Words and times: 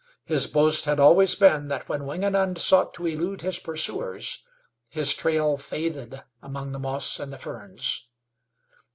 His 0.25 0.47
boast 0.47 0.85
had 0.85 0.99
always 0.99 1.35
been 1.35 1.67
that, 1.67 1.87
when 1.87 2.07
Wingenund 2.07 2.57
sought 2.57 2.91
to 2.95 3.05
elude 3.05 3.41
his 3.41 3.59
pursuers, 3.59 4.43
his 4.89 5.13
trail 5.13 5.57
faded 5.57 6.23
among 6.41 6.71
the 6.71 6.79
moss 6.79 7.19
and 7.19 7.31
the 7.31 7.37
ferns. 7.37 8.07